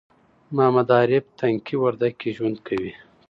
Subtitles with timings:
[0.55, 2.91] محمد عارف تنگي وردک کې ژوند کوي